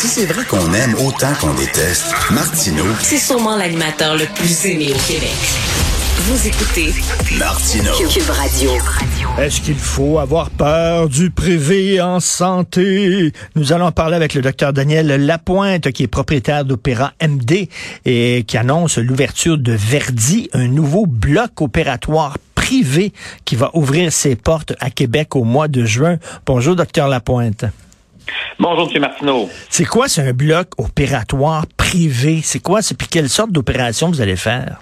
[0.00, 4.94] si c'est vrai qu'on aime autant qu'on déteste, Martineau, C'est sûrement l'animateur le plus aimé
[4.94, 5.28] au Québec.
[6.20, 6.94] Vous écoutez
[7.38, 7.92] Martineau.
[8.08, 8.70] Cube Radio.
[9.38, 13.34] Est-ce qu'il faut avoir peur du privé en santé?
[13.56, 17.68] Nous allons parler avec le docteur Daniel Lapointe, qui est propriétaire d'Opéra MD
[18.06, 23.12] et qui annonce l'ouverture de Verdi, un nouveau bloc opératoire privé
[23.44, 26.16] qui va ouvrir ses portes à Québec au mois de juin.
[26.46, 27.66] Bonjour, docteur Lapointe.
[28.58, 29.00] Bonjour, M.
[29.00, 29.48] Martineau.
[29.68, 32.40] C'est quoi, c'est un bloc opératoire privé?
[32.42, 32.82] C'est quoi?
[32.82, 34.80] C'est puis quelle sorte d'opération vous allez faire?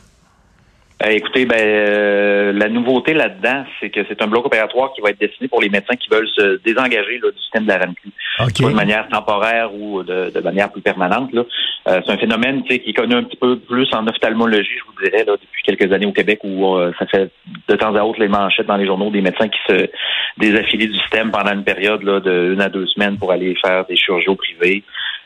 [1.04, 5.10] Euh, écoutez, ben, euh, la nouveauté là-dedans, c'est que c'est un bloc opératoire qui va
[5.10, 8.08] être destiné pour les médecins qui veulent se désengager là, du système de la RAMQ.
[8.40, 8.56] OK.
[8.56, 11.32] Soit de manière temporaire ou de, de manière plus permanente.
[11.32, 11.44] Là.
[11.88, 15.08] Euh, c'est un phénomène qui est connu un petit peu plus en ophtalmologie, je vous
[15.08, 17.30] dirais, là, depuis quelques années au Québec, où euh, ça fait
[17.68, 19.88] de temps à autre les manchettes dans les journaux des médecins qui se
[20.36, 23.86] désaffilient du système pendant une période là, de une à deux semaines pour aller faire
[23.86, 24.82] des chirurgies au privé.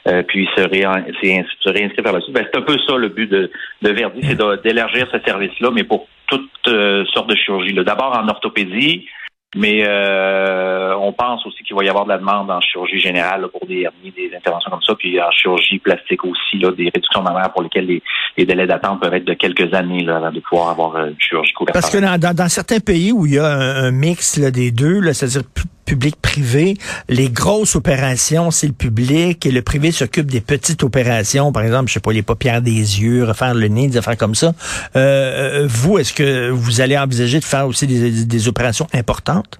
[0.08, 2.34] Euh, puis se, c'est- se réinscrire par la suite.
[2.34, 3.50] Ben, c'est un peu ça le but de,
[3.82, 7.72] de Verdi, c'est d'élargir ce service-là, mais pour toutes euh, sortes de chirurgies.
[7.74, 9.06] D'abord en orthopédie,
[9.54, 13.42] mais euh, on pense aussi qu'il va y avoir de la demande en chirurgie générale
[13.42, 17.22] là, pour des des interventions comme ça, puis en chirurgie plastique aussi, là, des réductions
[17.22, 18.02] mammaires pour lesquelles les,
[18.38, 21.20] les délais d'attente peuvent être de quelques années là, avant de pouvoir avoir euh, une
[21.20, 21.74] chirurgie couverte.
[21.74, 24.70] Parce que dans, dans- dans certains pays où il y a un, un mix des
[24.72, 25.42] deux, c'est-à-dire
[25.84, 26.74] public-privé,
[27.08, 31.88] les grosses opérations, c'est le public et le privé s'occupe des petites opérations, par exemple,
[31.88, 34.52] je sais pas, les paupières des yeux, refaire le nez, des affaires comme ça.
[34.96, 39.58] Euh, euh, vous, est-ce que vous allez envisager de faire aussi des, des opérations importantes?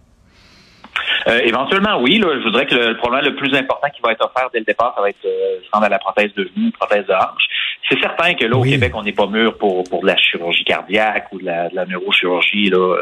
[1.29, 2.19] Euh, éventuellement, oui.
[2.19, 4.65] Là, je voudrais que le, problème le plus important qui va être offert dès le
[4.65, 7.49] départ, ça va être euh, rendre à la prothèse de genou, prothèse de hanche.
[7.89, 8.71] C'est certain que là, au Oui.
[8.71, 11.75] Québec, on n'est pas mûr pour, pour de la chirurgie cardiaque ou de la, de
[11.75, 12.71] la neurochirurgie.
[12.71, 12.97] Là.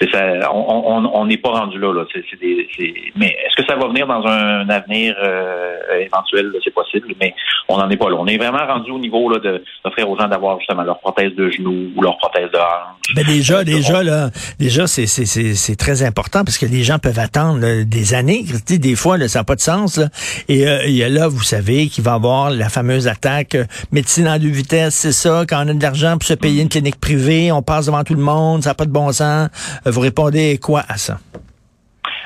[0.00, 0.58] C'est ça, on
[0.96, 1.92] on- on n'est pas rendu là.
[1.94, 2.04] là.
[2.12, 6.46] C'est, c'est des, c'est- Mais est-ce que ça va venir dans un, avenir euh, éventuel?
[6.46, 6.58] là?
[6.64, 7.34] C'est possible, mais
[7.68, 8.16] on n'en est pas là.
[8.18, 11.32] On est vraiment rendu au niveau là, de, d'offrir aux gens d'avoir justement leur prothèse
[11.34, 13.14] de genou ou leur prothèse de hanche.
[13.14, 16.82] Ben déjà, Euh, déjà là, déjà c'est c'est c'est c'est très important parce que les
[16.82, 18.44] gens peuvent attendre là, des années.
[18.68, 19.96] Des fois, là, ça n'a pas de sens.
[19.98, 20.08] Là.
[20.48, 23.54] Et euh, il y a là, vous savez, qu'il va y avoir la fameuse attaque
[23.54, 23.64] euh,
[24.20, 25.44] médecine en deux vitesses, c'est ça.
[25.48, 28.14] Quand on a de l'argent pour se payer une clinique privée, on passe devant tout
[28.14, 29.48] le monde, ça n'a pas de bon sens.
[29.86, 31.18] Euh, vous répondez quoi à ça?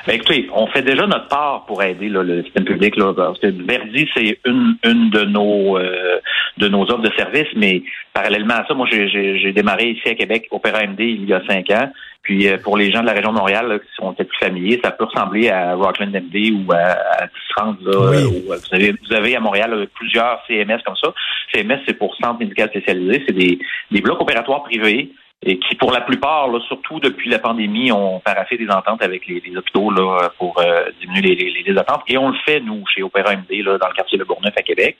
[0.07, 2.95] Ben, écoutez, on fait déjà notre part pour aider là, le système public.
[2.95, 6.19] Là, parce Verdi, c'est une, une de nos euh,
[6.61, 7.81] de nos offres de services, mais
[8.13, 11.69] parallèlement à ça, moi j'ai- démarré ici à Québec Opéra MD il y a cinq
[11.71, 11.91] ans.
[12.23, 14.37] Puis euh, pour les gens de la région de Montréal là, qui sont peut-être plus
[14.45, 16.77] familiers, ça peut ressembler à Rockland MD ou à,
[17.23, 18.43] à Tisserand, là, Oui.
[18.47, 21.11] où, euh, vous, avez, vous avez à Montréal euh, plusieurs CMS comme ça.
[21.51, 23.23] CMS, c'est pour centre médical spécialisé.
[23.27, 23.57] C'est des,
[23.89, 25.09] des blocs opératoires privés
[25.43, 29.25] et qui, pour la plupart, là, surtout depuis la pandémie, ont paraffé des ententes avec
[29.25, 31.35] les, hôpitaux là, pour euh, diminuer
[31.65, 32.03] les, attentes.
[32.07, 34.61] Et on le fait, nous, chez Opéra MD, là, dans le quartier de Bourgneuf à
[34.61, 34.97] Québec.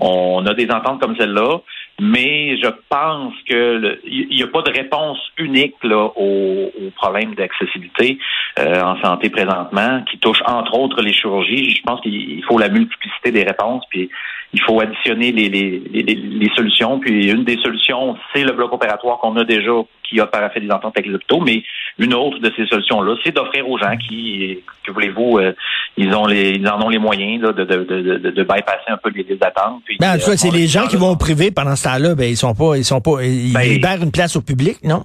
[0.00, 1.60] On a des ententes comme celle-là,
[2.00, 6.90] mais je pense que le- il n'y a pas de réponse unique là, au, au
[6.96, 8.18] problème d'accessibilité
[8.58, 11.70] euh, en santé présentement, qui touche entre autres les chirurgies.
[11.70, 14.10] Je pense qu'il faut la multiplicité des réponses, puis
[14.54, 16.98] il faut additionner les, les, les, les- solutions.
[17.00, 19.72] Puis une des solutions, c'est le bloc opératoire qu'on a déjà,
[20.08, 21.62] qui a paraffé des ententes avec les hôpitaux, mais
[21.98, 25.52] une autre de ces solutions-là, c'est d'offrir aux gens qui, que voulez-vous, euh,
[25.96, 28.88] ils ont les, ils en ont les moyens là, de, de, de, de, de bypasser
[28.88, 29.82] un peu les, les attentes.
[29.84, 31.74] Puis, Ben, en tout euh, cas, c'est on- les gens qui vont au privé pendant
[31.76, 34.40] ce temps-là, ben ils sont pas, ils sont pas, ils Ben, libèrent une place au
[34.42, 35.04] public, non?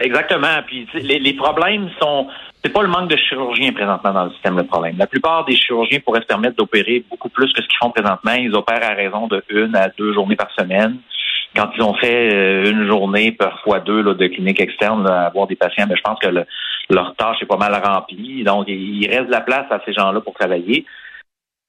[0.00, 0.60] Exactement.
[0.66, 2.26] Puis les, les problèmes sont
[2.64, 4.96] c'est pas le manque de chirurgiens présentement dans le système le problème.
[4.98, 8.32] La plupart des chirurgiens pourraient se permettre d'opérer beaucoup plus que ce qu'ils font présentement.
[8.32, 10.96] Ils opèrent à raison de une à deux journées par semaine.
[11.54, 15.46] Quand ils ont fait euh, une journée, parfois deux, là, de clinique externe, à avoir
[15.46, 16.46] des patients, ben, je pense que le-
[16.90, 18.42] leur tâche est pas mal remplie.
[18.44, 20.84] Donc, il reste de la place à ces gens-là pour travailler.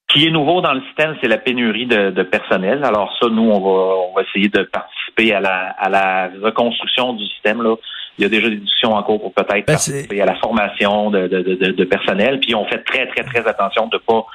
[0.10, 2.84] Ce qui est nouveau dans le système, c'est la pénurie de, de personnel.
[2.86, 7.14] Alors ça, nous, on va, on va essayer de participer à la, à la reconstruction
[7.14, 7.62] du système.
[7.62, 7.76] Là.
[8.18, 11.12] Il y a déjà des discussions en cours pour peut-être Ben, participer à la formation
[11.12, 12.40] de, de, de, de personnel.
[12.40, 14.26] Puis on fait très, très, très attention de pas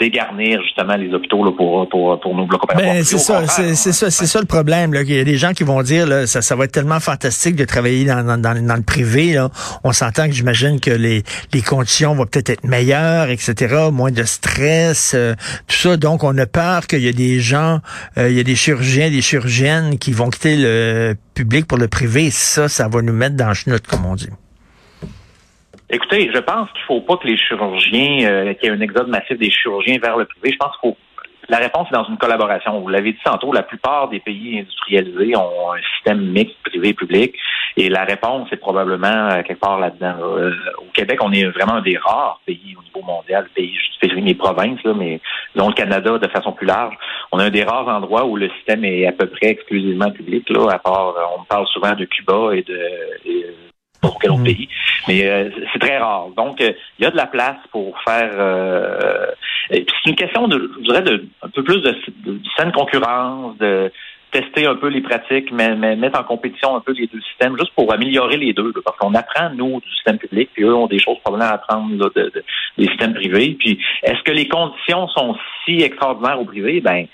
[0.00, 2.94] dégarnir justement les hôpitaux là, pour, pour, pour nos blocs opératoires.
[2.94, 4.92] Ben, c'est ça, c'est ça, c'est ça le problème.
[4.92, 6.98] Là, qu'il y a des gens qui vont dire là, ça, ça va être tellement
[6.98, 9.34] fantastique de travailler dans, dans, dans, dans le privé.
[9.34, 9.50] Là.
[9.84, 13.88] On s'entend que j'imagine que les, les conditions vont peut-être être meilleures, etc.
[13.92, 15.34] Moins de stress, euh,
[15.68, 15.96] tout ça.
[15.96, 17.78] Donc, on a peur qu'il y a des gens,
[18.18, 21.86] euh, il y a des chirurgiens, des chirurgiennes qui vont quitter le public pour le
[21.86, 22.30] privé.
[22.32, 24.28] Ça, ça va nous mettre dans le chenoute, comme on dit.
[25.90, 29.08] Écoutez, je pense qu'il faut pas que les chirurgiens, euh, qu'il y ait un exode
[29.08, 30.52] massif des chirurgiens vers le privé.
[30.52, 30.96] Je pense qu'il faut.
[31.50, 32.80] La réponse est dans une collaboration.
[32.80, 37.36] Vous l'avez dit tantôt, la plupart des pays industrialisés ont un système mixte privé-public.
[37.76, 40.14] Et la réponse est probablement quelque part là-dedans.
[40.78, 44.14] au Québec, on est vraiment un des rares pays au niveau mondial, pays, je fais
[44.14, 45.20] les provinces, là, mais
[45.54, 46.94] dont le Canada de façon plus large,
[47.30, 50.48] on a un des rares endroits où le système est à peu près exclusivement public.
[50.48, 52.78] Là, à part, on parle souvent de Cuba et de
[54.08, 54.44] pour quel autre mm.
[54.44, 54.68] pays.
[55.08, 56.28] Mais euh, c'est très rare.
[56.36, 58.30] Donc, euh, il y a de la place pour faire.
[58.34, 59.26] Euh,
[59.70, 61.94] c'est une question de, je dirais, de un peu plus de,
[62.56, 63.90] saine concurrence, de
[64.30, 67.72] tester un peu les pratiques, mais, mettre en compétition un peu les deux systèmes, juste
[67.76, 68.72] pour améliorer les deux.
[68.84, 72.10] parce qu'on apprend, nous, du système public, puis eux ont des choses probablement à apprendre
[72.12, 72.32] de,
[72.76, 73.56] des systèmes privés.
[73.58, 76.80] Puis, est-ce que les conditions sont si extraordinaires au privé?
[76.80, 77.06] Ben,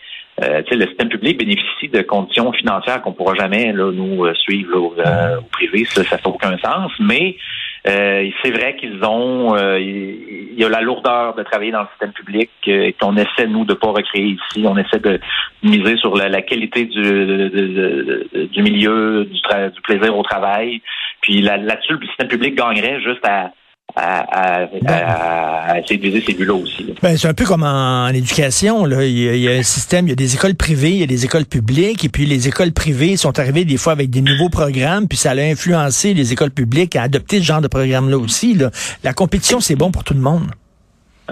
[0.43, 4.95] euh, le système public bénéficie de conditions financières qu'on pourra jamais là, nous euh, suivre
[4.99, 6.93] euh, au privé, ça n'a aucun sens.
[6.99, 7.37] Mais
[7.85, 12.51] c'est vrai qu'ils ont, il y a la lourdeur de travailler dans le système public
[13.01, 14.67] qu'on essaie nous de pas recréer ici.
[14.67, 15.19] On essaie de
[15.63, 20.83] miser sur la, qualité du, du milieu, du, du plaisir au travail.
[21.23, 23.51] Puis là-dessus, le système public gagnerait juste à
[23.97, 24.65] à,
[25.73, 26.95] à, de ces buts-là aussi.
[27.03, 28.85] Ben, c'est un peu comme en, éducation.
[28.85, 29.05] Là.
[29.05, 31.25] Il, y a, un système, il y a des écoles privées, il y a des
[31.25, 35.09] écoles publiques, et puis les écoles privées sont arrivées des fois avec des nouveaux programmes,
[35.09, 38.55] puis ça a influencé les écoles publiques à adopter ce genre de programme-là aussi.
[38.55, 38.71] Là.
[39.05, 40.51] La compétition, c'est bon pour tout le monde.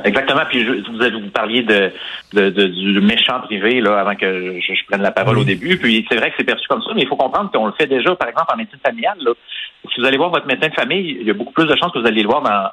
[0.04, 0.42] Exactement.
[0.48, 1.92] Puis je, vous, vous parliez de,
[2.32, 5.76] de, du méchant privé là avant que je, prenne la parole au début.
[5.78, 7.86] Puis c'est vrai que c'est perçu comme ça, mais il faut comprendre qu'on le fait
[7.86, 9.18] déjà, par exemple, en médecine familiale.
[9.20, 9.32] Là.
[9.92, 11.92] Si vous allez voir votre médecin de famille, il y a beaucoup plus de chances
[11.92, 12.70] que vous allez le voir dans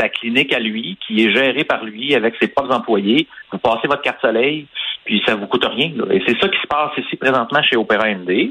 [0.00, 3.26] sa clinique à lui, qui est gérée par lui avec ses propres employés.
[3.52, 4.66] Vous passez votre carte soleil,
[5.04, 5.92] puis ça vous coûte rien.
[6.10, 8.50] Et c'est ça qui se passe ici présentement chez Opéra MD.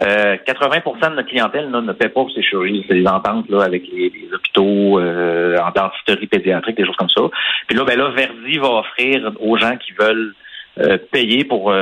[0.00, 2.84] 80% euh, de notre clientèle ne paie pas pour ces chirurgies.
[2.88, 7.22] C'est des ententes là, avec les, hôpitaux euh, en dentisterie pédiatrique, des choses comme ça.
[7.66, 10.34] Puis là, ben là, Verdi va offrir aux gens qui veulent
[10.78, 11.72] euh, payer pour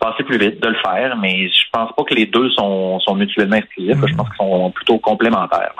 [0.00, 3.14] passer plus vite, de le faire, mais je pense pas que les deux sont, sont
[3.14, 3.96] mutuellement exclusifs.
[4.04, 5.74] Je pense qu'ils sont plutôt complémentaires.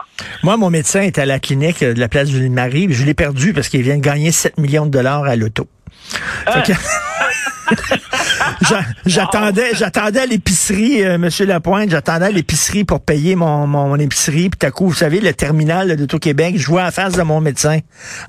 [0.44, 2.86] Moi, mon médecin est à la clinique de la place de Marie.
[2.90, 5.66] Je l'ai perdu parce qu'il vient de gagner 7 millions de dollars à l'auto.
[6.46, 6.62] Ah!
[9.06, 14.50] j'attendais, j'attendais à l'épicerie, euh, Monsieur Lapointe, j'attendais à l'épicerie pour payer mon, mon, épicerie.
[14.50, 17.22] Puis à coup, vous savez, le terminal de tout Québec, je vois en face de
[17.22, 17.78] mon médecin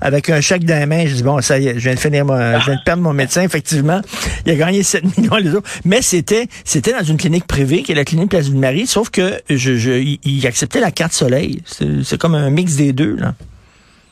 [0.00, 1.06] avec un chèque dans la main.
[1.06, 3.12] Je dis bon, ça y est, je viens de finir, je viens de perdre mon
[3.12, 3.42] médecin.
[3.42, 4.00] Effectivement,
[4.46, 5.68] il a gagné 7 millions les autres.
[5.84, 9.10] Mais c'était, c'était dans une clinique privée qui est la clinique Place du Marie, sauf
[9.10, 11.62] que je, je, il, acceptait la carte soleil.
[11.66, 13.34] C'est comme un mix des deux là.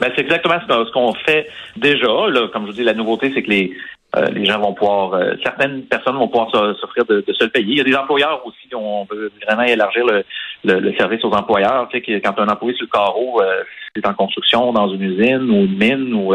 [0.00, 2.06] Ben, c'est exactement ce qu'on fait déjà.
[2.06, 2.48] Là.
[2.52, 3.72] Comme je vous dis, la nouveauté, c'est que les,
[4.16, 7.72] euh, les gens vont pouvoir, euh, certaines personnes vont pouvoir s'offrir de, se le payer.
[7.72, 10.25] Il y a des employeurs aussi, on veut vraiment élargir le,
[10.64, 11.88] le, service aux employeurs.
[11.93, 13.62] Tu sais, quand un employé sur le carreau, euh,
[13.94, 16.34] c'est en construction, dans une usine ou une mine, ou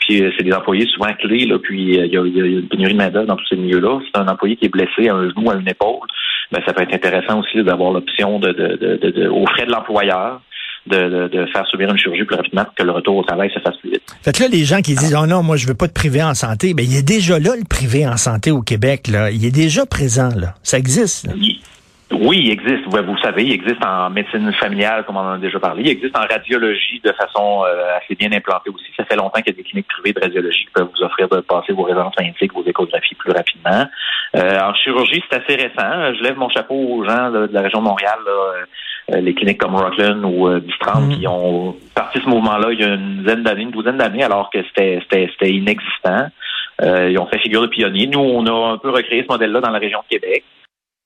[0.00, 3.10] puis c'est des employés souvent clés, là, puis il y, a, une pénurie de main
[3.10, 4.00] dans tous ces milieux-là.
[4.04, 6.06] C'est un employé qui est blessé à un genou, à une épaule.
[6.52, 9.72] Ben, ça peut être intéressant aussi d'avoir l'option de, de, de, de, aux frais de
[9.72, 10.40] l'employeur
[10.86, 13.76] de, faire subir une chirurgie plus rapidement pour que le retour au travail se fasse
[13.78, 14.02] plus vite.
[14.22, 16.22] Fait que là, les gens qui disent, oh non, moi, je veux pas de privé
[16.22, 19.30] en santé, ben, il est déjà là, le privé en santé au Québec, là.
[19.30, 20.54] Il est déjà présent, là.
[20.62, 21.60] Ça existe, Oui.
[22.10, 22.84] il existe.
[22.86, 25.82] Vous savez, il existe en médecine familiale, comme on en a déjà parlé.
[25.82, 28.86] Il existe en radiologie de façon euh, assez bien implantée aussi.
[28.96, 31.28] Ça fait longtemps qu'il y a des cliniques privées de radiologie qui peuvent vous offrir
[31.28, 33.86] de passer vos résidences magnétiques, vos échographies plus rapidement.
[34.36, 36.14] Euh, en chirurgie, c'est assez récent.
[36.14, 38.18] Je lève mon chapeau aux gens de la région de Montréal.
[38.24, 38.64] Là, euh,
[39.08, 41.18] les cliniques comme Rockland ou euh, Bistran mm.
[41.18, 44.50] qui ont parti ce mouvement-là il y a une dizaine d'années, une douzaine d'années, alors
[44.50, 46.28] que c'était inexistant.
[46.82, 48.06] Euh, ils ont fait figure de pionnier.
[48.06, 50.44] Nous, on a un peu recréé ce modèle-là dans la région de Québec.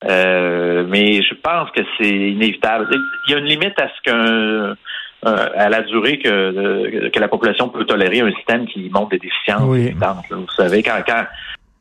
[0.02, 2.88] mais je pense que c'est inévitable.
[3.28, 4.76] Il y a une limite à ce qu'un
[5.22, 9.60] à la durée que, que la population peut tolérer un système qui montre des déficiences.
[9.60, 11.24] Vous savez, quand, quand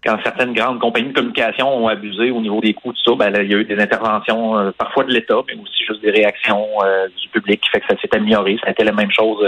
[0.03, 3.33] quand certaines grandes compagnies de communication ont abusé au niveau des coûts, tout ça, ben,
[3.43, 6.65] il y a eu des interventions euh, parfois de l'État, mais aussi juste des réactions
[6.83, 8.57] euh, du public qui fait que ça s'est amélioré.
[8.61, 9.45] Ça a été la même chose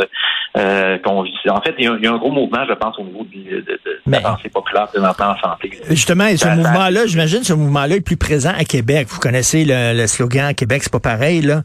[0.57, 1.33] euh, qu'on vit.
[1.49, 3.99] En fait, il y, a, un gros mouvement, je pense, au niveau de, de, de,
[4.07, 5.71] la pensée populaire en santé.
[5.89, 9.07] Justement, et ce mouvement-là, j'imagine ce mouvement-là est plus présent à Québec.
[9.09, 11.41] Vous connaissez le, slogan Québec, c'est pas pareil.
[11.41, 11.61] Là.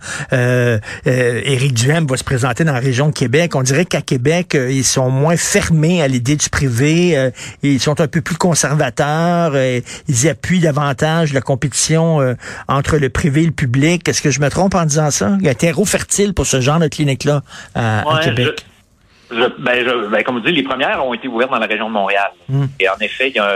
[1.05, 3.57] Éric Duhem va se présenter dans la région de Québec.
[3.57, 7.33] On dirait qu'à Québec, ils sont moins fermés à l'idée du privé.
[7.65, 8.76] ils sont un peu plus conservateurs
[9.57, 12.35] et ils appuient davantage la compétition euh,
[12.69, 14.09] entre le privé et le public.
[14.09, 15.37] Est-ce que je me trompe en disant ça?
[15.41, 17.43] Il y a un terreau fertile pour ce genre de clinique-là
[17.75, 18.65] à, Québec.
[19.31, 22.31] Ben, ben, comme vous dites, les premières ont été ouvertes dans la région de Montréal.
[22.49, 22.67] Hmm.
[22.79, 23.51] Et en effet, il y a,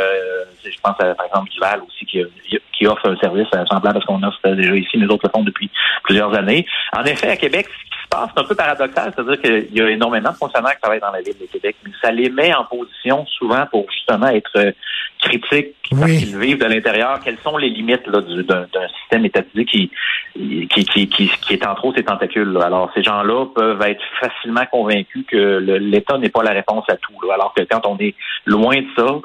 [0.65, 2.25] je pense à, par exemple, Duval aussi, qui,
[2.73, 5.45] qui offre un service semblable à ce qu'on offre déjà ici, mais autres le font
[5.45, 5.71] depuis
[6.03, 6.67] plusieurs années.
[6.97, 10.31] En effet, à Québec, ce passe, c'est un peu paradoxal, c'est-à-dire qu'il y a énormément
[10.31, 13.25] de fonctionnaires qui travaillent dans la ville de Québec, mais ça les met en position
[13.27, 14.73] souvent pour justement être euh,
[15.21, 17.21] critiques parce qu'ils vivent de l'intérieur.
[17.25, 18.67] Quelles sont les limites là, d'un,
[19.01, 19.91] système étatisé qui
[20.35, 22.57] qui, qui, qui, est en trop ses tentacules?
[22.63, 27.31] Alors, ces gens-là peuvent être facilement convaincus que l'État n'est pas la réponse à tout.
[27.33, 28.15] alors que quand on est
[28.47, 29.21] loin de ça,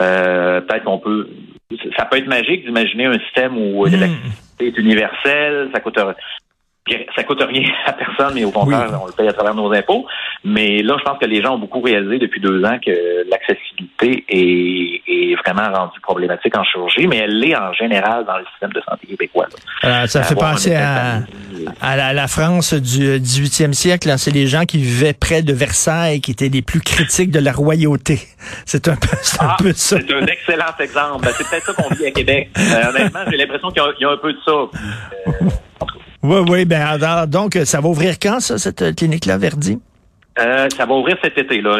[0.00, 1.28] euh, peut-être qu'on peut.
[1.96, 5.98] Ça peut être magique d'imaginer un système où l'électricité est universelle, ça coûte
[7.14, 10.06] ça coûte rien à personne, mais au contraire, on le paye à travers nos impôts.
[10.44, 14.24] Mais là, je pense que les gens ont beaucoup réalisé depuis deux ans que l'accessibilité
[14.28, 15.00] est,
[15.46, 19.06] vraiment rendue problématique en chirurgie, mais elle l'est en général dans le système de santé
[19.06, 19.46] québécois.
[19.84, 21.22] Euh, ça fait penser à,
[22.12, 24.12] la, France du 18e siècle.
[24.18, 27.52] C'est les gens qui vivaient près de Versailles qui étaient les plus critiques de la
[27.52, 28.18] royauté.
[28.66, 29.08] C'est un peu,
[29.40, 29.96] un ah, peu ça.
[29.98, 31.24] C'est un excellent exemple.
[31.24, 32.50] Ben, c'est peut-être ça qu'on vit à Québec.
[32.58, 34.52] Euh, honnêtement, j'ai l'impression qu'il y, a un peu de ça.
[34.52, 34.68] Euh,
[36.22, 36.64] oui, oui.
[36.64, 39.78] Ben, donc, ça va ouvrir quand, ça, cette euh, clinique-là, Verdi?
[40.38, 41.60] Euh, ça va ouvrir cet été.
[41.60, 41.78] Là.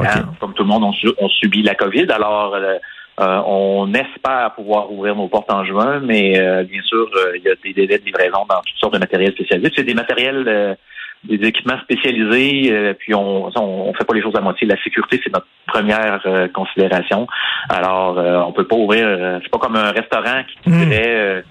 [0.00, 2.06] Hein, comme tout le monde, on, subit la COVID.
[2.10, 2.78] Alors, euh,
[3.18, 6.32] on espère pouvoir ouvrir nos portes en juin, mais
[6.64, 7.06] bien sûr,
[7.36, 9.70] il y a des délais de livraison dans toutes sortes de matériels spécialisés.
[9.76, 10.78] C'est des matériels,
[11.24, 14.66] des équipements spécialisés, puis on, on, fait pas les choses à moitié.
[14.66, 16.22] La sécurité, c'est notre première
[16.54, 17.26] considération.
[17.68, 18.16] Alors,
[18.48, 19.06] on peut pas ouvrir.
[19.42, 20.78] c'est pas comme un restaurant qui hmm.
[20.78, 21.44] dirait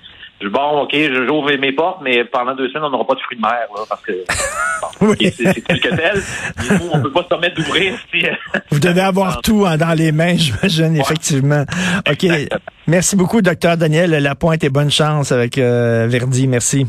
[0.48, 3.42] bon, OK, j'ouvre mes portes, mais pendant deux semaines, on n'aura pas de fruits de
[3.42, 4.14] mer, là, parce que
[5.32, 6.22] c'est tel que tel.
[6.80, 7.98] Nous, on peut pas se permettre d'ouvrir.
[8.72, 11.66] Vous devez avoir tout hein, dans les mains, j'imagine, effectivement.
[12.10, 12.26] OK.
[12.88, 16.48] Merci beaucoup, docteur Daniel Lapointe, et bonne chance avec euh, Verdi.
[16.48, 16.88] Merci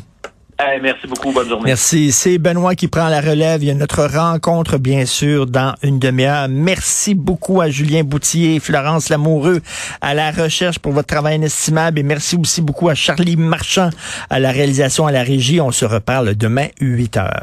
[0.82, 1.32] merci beaucoup.
[1.32, 1.64] Bonne journée.
[1.66, 2.12] Merci.
[2.12, 3.62] C'est Benoît qui prend la relève.
[3.62, 6.48] Il y a notre rencontre, bien sûr, dans une demi-heure.
[6.48, 9.60] Merci beaucoup à Julien Boutier, Florence Lamoureux
[10.00, 11.98] à la recherche pour votre travail inestimable.
[11.98, 13.90] Et merci aussi beaucoup à Charlie Marchand
[14.28, 15.60] à la réalisation, à la régie.
[15.60, 17.38] On se reparle demain, 8 heures.